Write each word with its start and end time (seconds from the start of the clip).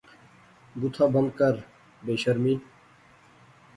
بوتھا 0.79 1.05
بند 1.13 1.29
کر، 1.39 1.53
بے 2.05 2.15
شرمی 2.21 2.55